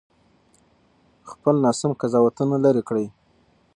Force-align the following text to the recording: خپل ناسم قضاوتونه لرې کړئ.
خپل 1.31 1.55
ناسم 1.65 1.91
قضاوتونه 2.01 2.55
لرې 2.65 2.83
کړئ. 2.89 3.05